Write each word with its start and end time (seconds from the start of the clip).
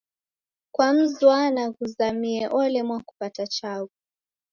Kwa 0.73 0.87
mzwana 0.97 1.61
ghuzamie, 1.75 2.43
olemwa 2.59 2.97
kupata 3.07 3.43
chaghu. 3.55 3.93